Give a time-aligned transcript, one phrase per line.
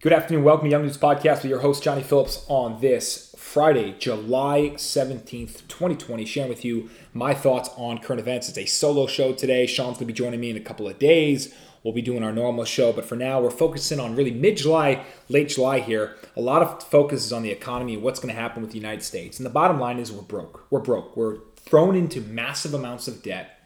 [0.00, 0.44] Good afternoon.
[0.44, 5.66] Welcome to Young News Podcast with your host, Johnny Phillips, on this Friday, July 17th,
[5.66, 8.48] 2020, sharing with you my thoughts on current events.
[8.48, 9.66] It's a solo show today.
[9.66, 11.52] Sean's going to be joining me in a couple of days.
[11.82, 15.04] We'll be doing our normal show, but for now, we're focusing on really mid July,
[15.28, 16.14] late July here.
[16.36, 18.78] A lot of focus is on the economy and what's going to happen with the
[18.78, 19.40] United States.
[19.40, 20.64] And the bottom line is we're broke.
[20.70, 21.16] We're broke.
[21.16, 23.57] We're thrown into massive amounts of debt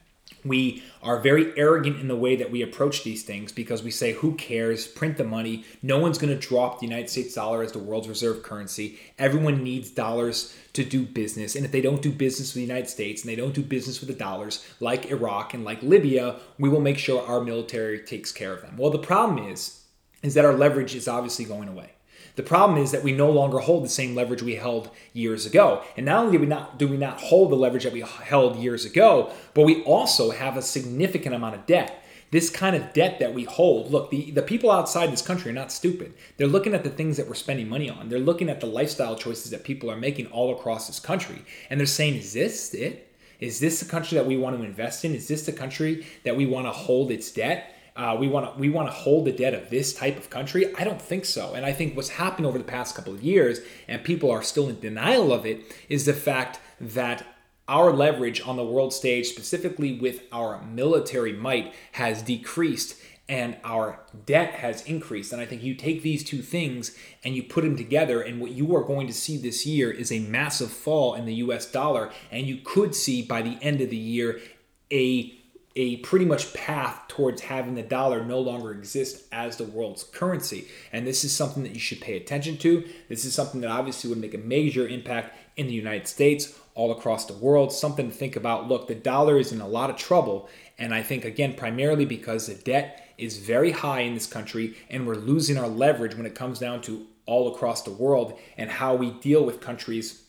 [0.44, 4.12] we are very arrogant in the way that we approach these things because we say,
[4.12, 4.86] who cares?
[4.86, 5.64] Print the money.
[5.82, 8.98] No one's going to drop the United States dollar as the world's reserve currency.
[9.18, 11.54] Everyone needs dollars to do business.
[11.54, 14.00] And if they don't do business with the United States and they don't do business
[14.00, 18.32] with the dollars, like Iraq and like Libya, we will make sure our military takes
[18.32, 18.76] care of them.
[18.76, 19.84] Well, the problem is,
[20.22, 21.92] is that our leverage is obviously going away.
[22.34, 25.82] The problem is that we no longer hold the same leverage we held years ago.
[25.96, 28.56] And not only do we not do we not hold the leverage that we held
[28.56, 32.02] years ago, but we also have a significant amount of debt.
[32.30, 35.54] This kind of debt that we hold, look, the, the people outside this country are
[35.54, 36.14] not stupid.
[36.38, 38.08] They're looking at the things that we're spending money on.
[38.08, 41.44] They're looking at the lifestyle choices that people are making all across this country.
[41.68, 43.12] And they're saying, is this it?
[43.38, 45.14] Is this the country that we want to invest in?
[45.14, 47.71] Is this the country that we want to hold its debt?
[47.94, 50.74] Uh, we want to we want to hold the debt of this type of country?
[50.76, 51.54] I don't think so.
[51.54, 54.68] And I think what's happened over the past couple of years, and people are still
[54.68, 57.26] in denial of it, is the fact that
[57.68, 64.00] our leverage on the world stage, specifically with our military might, has decreased and our
[64.26, 65.32] debt has increased.
[65.32, 68.50] And I think you take these two things and you put them together, and what
[68.50, 72.10] you are going to see this year is a massive fall in the US dollar.
[72.30, 74.40] And you could see by the end of the year
[74.90, 75.41] a
[75.74, 80.68] a pretty much path towards having the dollar no longer exist as the world's currency.
[80.92, 82.88] And this is something that you should pay attention to.
[83.08, 86.92] This is something that obviously would make a major impact in the United States, all
[86.92, 87.72] across the world.
[87.72, 88.68] Something to think about.
[88.68, 90.48] Look, the dollar is in a lot of trouble.
[90.78, 95.06] And I think, again, primarily because the debt is very high in this country and
[95.06, 98.94] we're losing our leverage when it comes down to all across the world and how
[98.94, 100.22] we deal with countries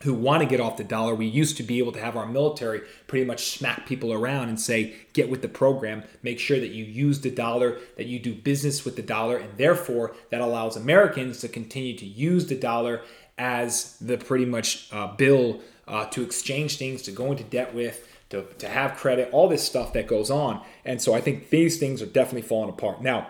[0.00, 1.14] who want to get off the dollar.
[1.14, 4.60] We used to be able to have our military pretty much smack people around and
[4.60, 8.34] say, get with the program, make sure that you use the dollar, that you do
[8.34, 13.02] business with the dollar, and therefore that allows Americans to continue to use the dollar
[13.36, 18.06] as the pretty much uh, bill uh, to exchange things, to go into debt with.
[18.30, 20.62] To, to have credit, all this stuff that goes on.
[20.84, 23.00] And so I think these things are definitely falling apart.
[23.00, 23.28] Now,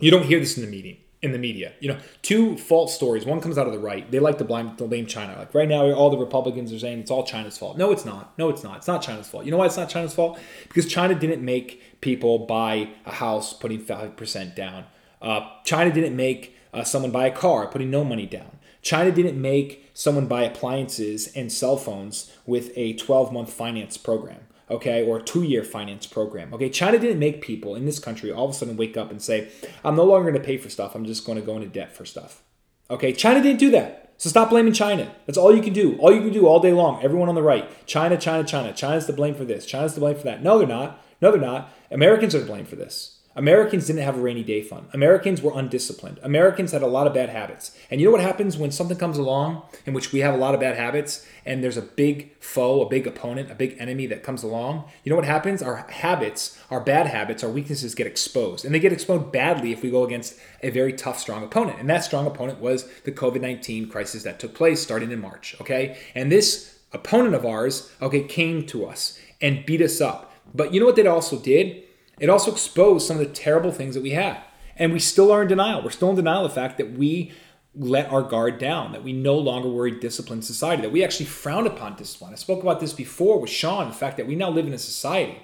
[0.00, 1.72] you don't hear this in the meeting in the media.
[1.80, 3.24] You know, two false stories.
[3.24, 4.08] One comes out of the right.
[4.10, 5.34] They like to blame, to blame China.
[5.38, 7.78] Like right now, all the Republicans are saying it's all China's fault.
[7.78, 8.38] No, it's not.
[8.38, 8.76] No, it's not.
[8.76, 9.46] It's not China's fault.
[9.46, 10.38] You know why it's not China's fault?
[10.68, 14.84] Because China didn't make people buy a house putting 5% down.
[15.22, 18.58] Uh, China didn't make uh, someone buy a car putting no money down.
[18.82, 24.40] China didn't make someone buy appliances and cell phones with a 12 month finance program
[24.70, 26.52] okay, or a two year finance program.
[26.54, 29.20] Okay, China didn't make people in this country all of a sudden wake up and
[29.20, 29.48] say,
[29.84, 31.94] I'm no longer going to pay for stuff, I'm just going to go into debt
[31.94, 32.42] for stuff.
[32.90, 34.12] Okay, China didn't do that.
[34.16, 35.12] So stop blaming China.
[35.26, 35.96] That's all you can do.
[35.98, 37.02] All you can do all day long.
[37.02, 37.68] Everyone on the right.
[37.86, 38.72] China, China, China.
[38.72, 39.66] China's to blame for this.
[39.66, 40.42] China's to blame for that.
[40.42, 41.02] No, they're not.
[41.20, 41.72] No, they're not.
[41.90, 43.13] Americans are to blame for this.
[43.36, 44.86] Americans didn't have a rainy day fund.
[44.92, 46.20] Americans were undisciplined.
[46.22, 47.76] Americans had a lot of bad habits.
[47.90, 50.54] And you know what happens when something comes along in which we have a lot
[50.54, 54.22] of bad habits and there's a big foe, a big opponent, a big enemy that
[54.22, 54.84] comes along?
[55.02, 55.62] You know what happens?
[55.62, 58.64] Our habits, our bad habits, our weaknesses get exposed.
[58.64, 61.80] And they get exposed badly if we go against a very tough, strong opponent.
[61.80, 65.56] And that strong opponent was the COVID 19 crisis that took place starting in March.
[65.60, 65.98] Okay.
[66.14, 70.32] And this opponent of ours, okay, came to us and beat us up.
[70.54, 71.83] But you know what they also did?
[72.18, 74.42] It also exposed some of the terrible things that we have.
[74.76, 75.82] And we still are in denial.
[75.82, 77.32] We're still in denial of the fact that we
[77.76, 81.26] let our guard down, that we no longer were a disciplined society, that we actually
[81.26, 82.32] frowned upon discipline.
[82.32, 84.78] I spoke about this before with Sean, the fact that we now live in a
[84.78, 85.38] society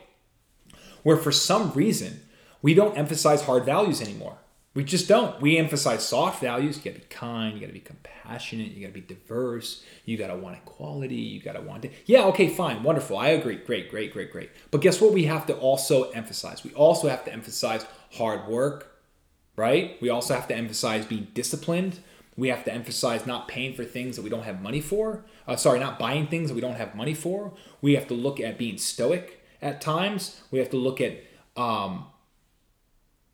[1.02, 2.20] where for some reason
[2.62, 4.38] we don't emphasize hard values anymore.
[4.72, 5.40] We just don't.
[5.40, 6.76] We emphasize soft values.
[6.76, 10.58] You gotta be kind, you gotta be compassionate, you gotta be diverse, you gotta want
[10.58, 11.90] equality, you gotta want to.
[12.06, 13.18] Yeah, okay, fine, wonderful.
[13.18, 13.56] I agree.
[13.56, 14.50] Great, great, great, great.
[14.70, 16.62] But guess what we have to also emphasize?
[16.62, 19.00] We also have to emphasize hard work,
[19.56, 19.96] right?
[20.00, 21.98] We also have to emphasize being disciplined.
[22.36, 25.24] We have to emphasize not paying for things that we don't have money for.
[25.48, 27.52] Uh, sorry, not buying things that we don't have money for.
[27.82, 30.40] We have to look at being stoic at times.
[30.52, 31.24] We have to look at
[31.56, 32.06] um,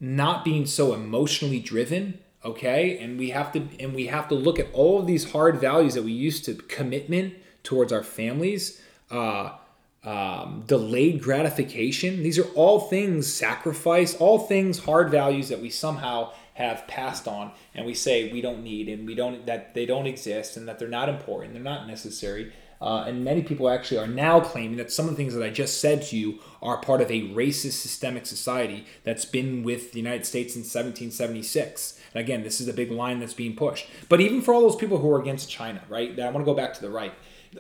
[0.00, 2.98] not being so emotionally driven okay?
[2.98, 5.94] And we have to and we have to look at all of these hard values
[5.94, 9.50] that we used to commitment towards our families uh,
[10.04, 12.22] um, delayed gratification.
[12.22, 17.52] These are all things sacrifice all things hard values that we somehow have passed on
[17.75, 20.78] and we say we don't need and we don't that they don't exist and that
[20.78, 22.50] they're not important they're not necessary
[22.81, 25.50] Uh, and many people actually are now claiming that some of the things that I
[25.50, 29.99] just said to you are part of a racist systemic society that's been with the
[29.99, 32.00] United States since 1776.
[32.14, 33.87] And again, this is a big line that's being pushed.
[34.08, 36.19] But even for all those people who are against China, right?
[36.19, 37.12] I want to go back to the right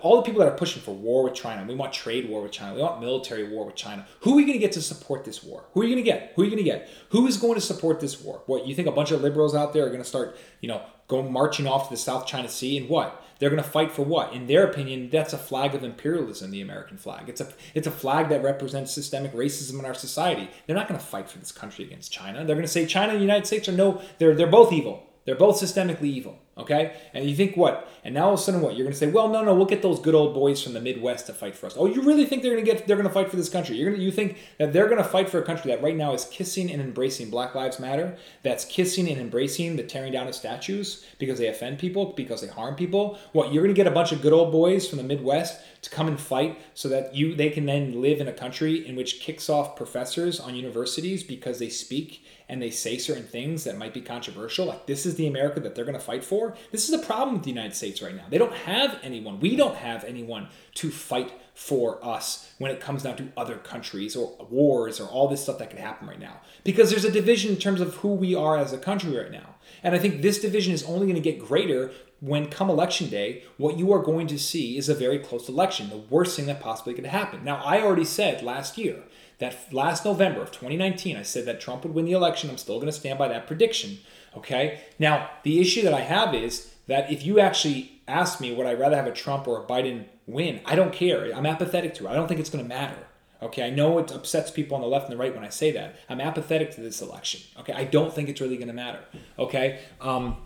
[0.02, 2.52] all the people that are pushing for war with China, we want trade war with
[2.52, 4.06] China, we want military war with China.
[4.20, 5.64] Who are we going to get to support this war?
[5.72, 6.32] Who are you going to get?
[6.34, 6.88] Who are you going to get?
[7.10, 8.42] Who is going to support this war?
[8.46, 10.82] What you think a bunch of liberals out there are going to start, you know,
[11.08, 13.22] go marching off to the South China Sea and what?
[13.38, 14.32] They're going to fight for what?
[14.32, 17.28] In their opinion, that's a flag of imperialism, the American flag.
[17.28, 20.48] It's a it's a flag that represents systemic racism in our society.
[20.66, 22.44] They're not going to fight for this country against China.
[22.44, 25.02] They're going to say China and the United States are no, they're they're both evil.
[25.26, 26.38] They're both systemically evil.
[26.58, 26.96] Okay?
[27.12, 27.88] And you think what?
[28.02, 28.76] And now all of a sudden what?
[28.76, 31.26] You're gonna say, well, no, no, we'll get those good old boys from the Midwest
[31.26, 31.76] to fight for us.
[31.76, 33.76] Oh, you really think they're gonna get they're gonna fight for this country?
[33.76, 36.24] You're gonna you think that they're gonna fight for a country that right now is
[36.26, 41.04] kissing and embracing Black Lives Matter, that's kissing and embracing the tearing down of statues
[41.18, 43.18] because they offend people, because they harm people?
[43.32, 46.08] What, you're gonna get a bunch of good old boys from the Midwest to come
[46.08, 49.50] and fight so that you they can then live in a country in which kicks
[49.50, 54.00] off professors on universities because they speak and they say certain things that might be
[54.00, 57.04] controversial, like this is the America that they're going to fight for, this is the
[57.04, 58.24] problem with the United States right now.
[58.28, 59.40] They don't have anyone.
[59.40, 64.14] We don't have anyone to fight for us when it comes down to other countries
[64.14, 66.40] or wars or all this stuff that could happen right now.
[66.64, 69.56] Because there's a division in terms of who we are as a country right now.
[69.82, 71.90] And I think this division is only going to get greater
[72.20, 75.90] when come election day, what you are going to see is a very close election,
[75.90, 77.44] the worst thing that possibly could happen.
[77.44, 79.02] Now, I already said last year
[79.38, 82.48] that last November of 2019, I said that Trump would win the election.
[82.48, 83.98] I'm still going to stand by that prediction.
[84.36, 84.80] Okay.
[84.98, 88.74] Now, the issue that I have is that if you actually ask me, would I
[88.74, 90.60] rather have a Trump or a Biden win?
[90.64, 91.34] I don't care.
[91.34, 92.10] I'm apathetic to it.
[92.10, 92.98] I don't think it's going to matter.
[93.42, 95.70] Okay, I know it upsets people on the left and the right when I say
[95.72, 95.96] that.
[96.08, 97.42] I'm apathetic to this election.
[97.60, 99.00] Okay, I don't think it's really going to matter.
[99.38, 100.38] Okay, um,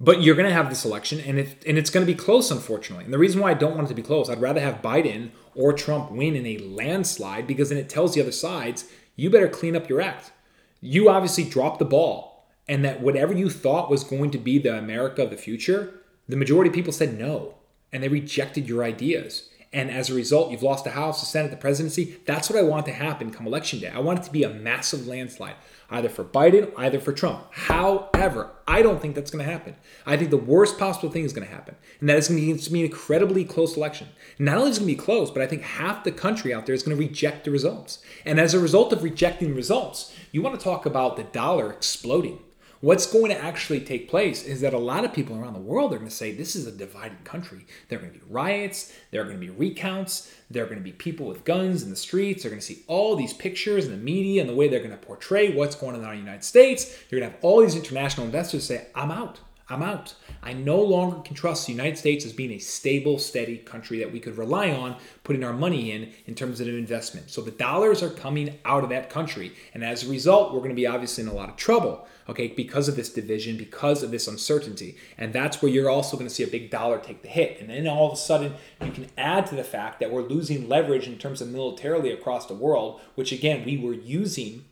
[0.00, 2.50] but you're going to have this election, and it, and it's going to be close,
[2.50, 3.04] unfortunately.
[3.04, 5.30] And the reason why I don't want it to be close, I'd rather have Biden
[5.54, 9.48] or Trump win in a landslide because then it tells the other sides you better
[9.48, 10.32] clean up your act.
[10.80, 14.78] You obviously dropped the ball, and that whatever you thought was going to be the
[14.78, 15.92] America of the future,
[16.26, 17.56] the majority of people said no,
[17.92, 19.50] and they rejected your ideas.
[19.72, 22.16] And as a result, you've lost the House, the Senate, the presidency.
[22.24, 23.88] That's what I want to happen come election day.
[23.88, 25.54] I want it to be a massive landslide
[25.90, 27.46] either for Biden, either for Trump.
[27.50, 29.76] However, I don't think that's going to happen.
[30.06, 32.70] I think the worst possible thing is going to happen, and that is going to
[32.70, 34.08] be an incredibly close election.
[34.38, 36.66] Not only is it going to be close, but I think half the country out
[36.66, 37.98] there is going to reject the results.
[38.24, 42.38] And as a result of rejecting results, you want to talk about the dollar exploding.
[42.82, 45.92] What's going to actually take place is that a lot of people around the world
[45.92, 47.66] are going to say this is a divided country.
[47.88, 50.78] There are going to be riots, there are going to be recounts, there are going
[50.78, 52.42] to be people with guns in the streets.
[52.42, 54.92] They're going to see all these pictures in the media and the way they're going
[54.92, 56.96] to portray what's going on in the United States.
[57.10, 59.40] You're going to have all these international investors say, I'm out.
[59.70, 60.14] I'm out.
[60.42, 64.12] I no longer can trust the United States as being a stable, steady country that
[64.12, 67.30] we could rely on putting our money in in terms of an investment.
[67.30, 69.52] So the dollars are coming out of that country.
[69.72, 72.48] And as a result, we're going to be obviously in a lot of trouble, okay,
[72.48, 74.96] because of this division, because of this uncertainty.
[75.16, 77.60] And that's where you're also going to see a big dollar take the hit.
[77.60, 80.68] And then all of a sudden, you can add to the fact that we're losing
[80.68, 84.64] leverage in terms of militarily across the world, which again, we were using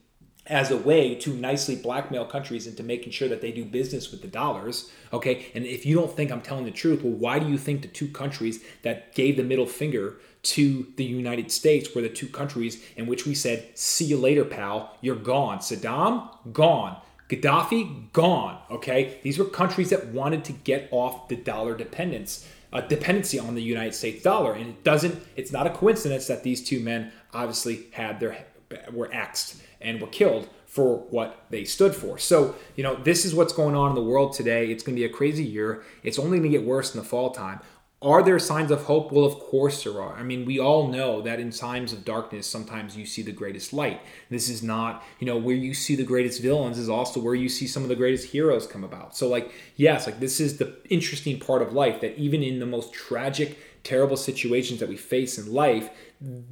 [0.48, 4.22] as a way to nicely blackmail countries into making sure that they do business with
[4.22, 4.90] the dollars.
[5.12, 5.46] Okay.
[5.54, 7.88] And if you don't think I'm telling the truth, well, why do you think the
[7.88, 12.82] two countries that gave the middle finger to the United States were the two countries
[12.96, 15.58] in which we said, see you later, pal, you're gone.
[15.58, 17.00] Saddam, gone.
[17.28, 18.58] Gaddafi, gone.
[18.70, 19.18] Okay.
[19.22, 22.48] These were countries that wanted to get off the dollar dependence.
[22.70, 25.22] Uh, dependency on the United States dollar, and it doesn't.
[25.36, 28.44] It's not a coincidence that these two men obviously had their
[28.92, 32.18] were axed and were killed for what they stood for.
[32.18, 34.70] So, you know, this is what's going on in the world today.
[34.70, 35.82] It's going to be a crazy year.
[36.02, 37.60] It's only going to get worse in the fall time.
[38.00, 39.10] Are there signs of hope?
[39.10, 40.16] Well, of course there are.
[40.16, 43.72] I mean, we all know that in times of darkness, sometimes you see the greatest
[43.72, 44.00] light.
[44.30, 47.48] This is not, you know, where you see the greatest villains is also where you
[47.48, 49.16] see some of the greatest heroes come about.
[49.16, 52.66] So, like, yes, like this is the interesting part of life that even in the
[52.66, 55.90] most tragic, terrible situations that we face in life,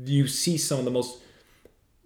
[0.05, 1.21] you see some of the most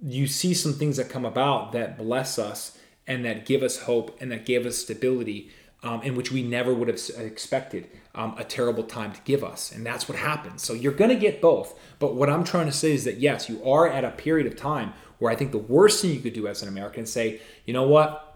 [0.03, 4.17] you see some things that come about that bless us and that give us hope
[4.21, 5.51] and that give us stability
[5.83, 9.73] um, in which we never would have expected um, a terrible time to give us.
[9.73, 10.63] And that's what happens.
[10.63, 11.79] So you're going to get both.
[11.99, 14.57] But what I'm trying to say is that yes, you are at a period of
[14.57, 17.41] time where I think the worst thing you could do as an American is say,
[17.65, 18.27] you know what?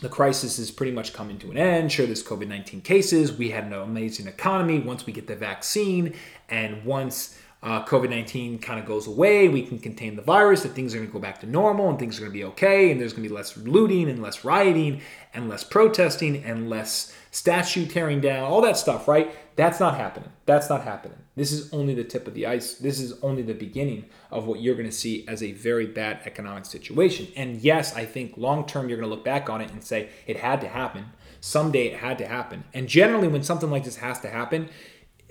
[0.00, 1.90] The crisis is pretty much coming to an end.
[1.90, 3.32] Sure, there's COVID 19 cases.
[3.32, 6.14] We had an amazing economy once we get the vaccine
[6.48, 10.70] and once uh, COVID 19 kind of goes away, we can contain the virus, that
[10.70, 12.92] things are going to go back to normal and things are going to be okay,
[12.92, 15.00] and there's going to be less looting and less rioting
[15.34, 19.34] and less protesting and less statue tearing down, all that stuff, right?
[19.56, 20.30] That's not happening.
[20.46, 21.18] That's not happening.
[21.34, 22.74] This is only the tip of the ice.
[22.74, 26.20] This is only the beginning of what you're going to see as a very bad
[26.24, 27.26] economic situation.
[27.36, 30.10] And yes, I think long term you're going to look back on it and say
[30.26, 31.06] it had to happen.
[31.40, 32.64] Someday it had to happen.
[32.74, 34.68] And generally, when something like this has to happen,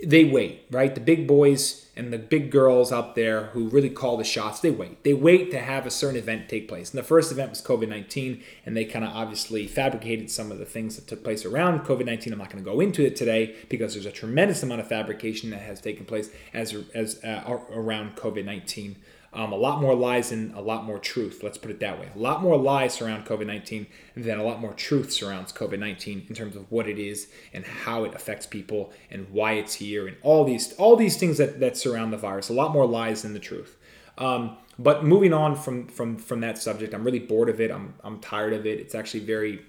[0.03, 0.93] they wait, right?
[0.93, 4.69] The big boys and the big girls out there who really call the shots, they
[4.69, 5.03] wait.
[5.03, 6.91] They wait to have a certain event take place.
[6.91, 10.59] And the first event was COVID 19, and they kind of obviously fabricated some of
[10.59, 12.31] the things that took place around COVID 19.
[12.31, 15.49] I'm not going to go into it today because there's a tremendous amount of fabrication
[15.49, 18.97] that has taken place as, as uh, around COVID 19.
[19.37, 21.41] Um, a lot more lies and a lot more truth.
[21.43, 22.09] Let's put it that way.
[22.15, 25.77] A lot more lies surround COVID 19, and then a lot more truth surrounds COVID
[25.77, 29.75] 19 in terms of what it is and how it affects people and why it's
[29.75, 32.49] here and all these all these things that, that surround the virus.
[32.49, 33.77] A lot more lies than the truth.
[34.17, 37.69] Um, but moving on from from from that subject, I'm really bored of it.
[37.69, 38.79] I'm I'm tired of it.
[38.79, 39.61] It's actually very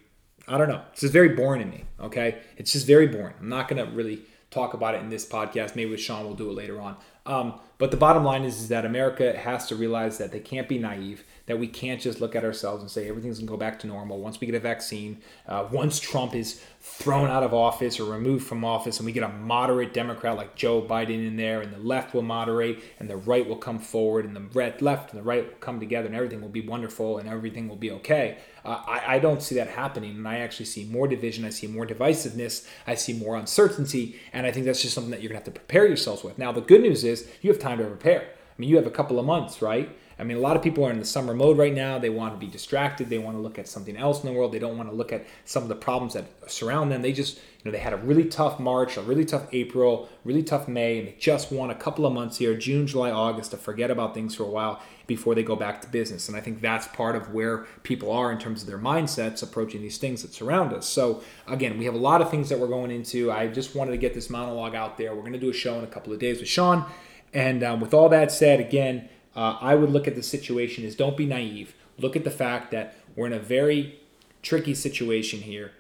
[0.49, 0.81] I don't know.
[0.93, 1.85] It's just very boring to me.
[2.01, 3.35] Okay, it's just very boring.
[3.39, 5.77] I'm not gonna really talk about it in this podcast.
[5.77, 6.97] Maybe with Sean, we'll do it later on.
[7.27, 10.69] Um, but the bottom line is, is that America has to realize that they can't
[10.69, 13.57] be naive, that we can't just look at ourselves and say everything's going to go
[13.57, 17.55] back to normal once we get a vaccine, uh, once Trump is thrown out of
[17.55, 21.37] office or removed from office and we get a moderate Democrat like Joe Biden in
[21.37, 24.81] there and the left will moderate and the right will come forward and the red,
[24.83, 27.77] left and the right will come together and everything will be wonderful and everything will
[27.77, 28.39] be okay.
[28.63, 31.47] Uh, I, I don't see that happening and I actually see more division.
[31.47, 32.69] I see more divisiveness.
[32.87, 34.21] I see more uncertainty.
[34.35, 36.37] And I think that's just something that you're going to have to prepare yourselves with.
[36.37, 38.21] Now, the good news is you have time to prepare.
[38.21, 39.89] I mean, you have a couple of months, right?
[40.19, 41.99] I mean, a lot of people are in the summer mode right now.
[41.99, 43.09] They want to be distracted.
[43.09, 44.51] They want to look at something else in the world.
[44.51, 47.03] They don't want to look at some of the problems that surround them.
[47.03, 50.43] They just, you know, they had a really tough March, a really tough April, really
[50.43, 53.57] tough May, and they just want a couple of months here, June, July, August, to
[53.57, 56.29] forget about things for a while before they go back to business.
[56.29, 59.83] And I think that's part of where people are in terms of their mindsets approaching
[59.83, 60.89] these things that surround us.
[60.89, 63.31] So, again, we have a lot of things that we're going into.
[63.31, 65.15] I just wanted to get this monologue out there.
[65.15, 66.85] We're going to do a show in a couple of days with Sean.
[67.33, 69.09] And um, with all that said, again,
[69.39, 71.77] uh, I would look at the situation as don't be naive.
[71.97, 74.01] Look at the fact that we're in a very
[74.43, 75.71] tricky situation here.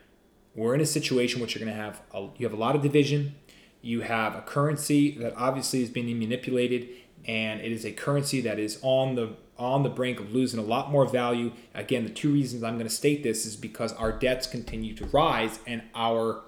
[0.55, 2.83] We're in a situation which you're going to have a, you have a lot of
[2.83, 3.35] division.
[3.83, 6.88] You have a currency that obviously is being manipulated,
[7.27, 10.62] and it is a currency that is on the on the brink of losing a
[10.62, 11.50] lot more value.
[11.75, 15.07] Again, the two reasons I'm going to state this is because our debts continue to
[15.07, 16.43] rise and our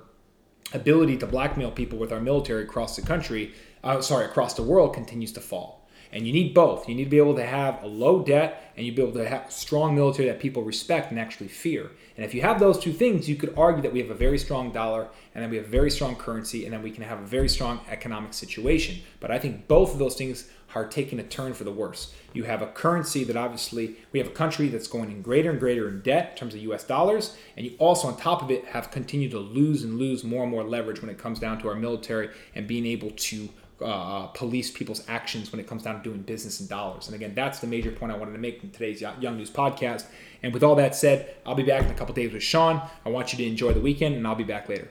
[0.73, 3.53] ability to blackmail people with our military across the country,
[3.83, 5.80] uh, sorry, across the world continues to fall.
[6.13, 6.89] And you need both.
[6.89, 9.29] You need to be able to have a low debt and you be able to
[9.29, 11.91] have a strong military that people respect and actually fear.
[12.17, 14.39] And if you have those two things, you could argue that we have a very
[14.39, 17.21] strong dollar and then we have a very strong currency and then we can have
[17.21, 18.99] a very strong economic situation.
[19.21, 22.15] But I think both of those things are taking a turn for the worse.
[22.33, 25.59] You have a currency that obviously we have a country that's going in greater and
[25.59, 28.65] greater in debt in terms of US dollars, and you also on top of it
[28.67, 31.69] have continued to lose and lose more and more leverage when it comes down to
[31.69, 33.49] our military and being able to
[33.83, 37.07] uh, police people's actions when it comes down to doing business in dollars.
[37.07, 40.05] And again, that's the major point I wanted to make in today's Young News podcast.
[40.43, 42.83] And with all that said, I'll be back in a couple days with Sean.
[43.05, 44.89] I want you to enjoy the weekend, and I'll be back later.